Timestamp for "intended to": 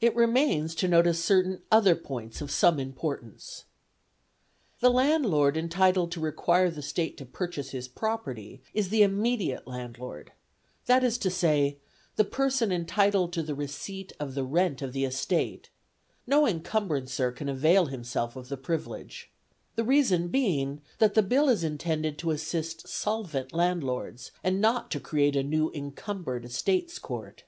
21.62-22.32